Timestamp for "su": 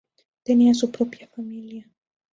0.73-0.91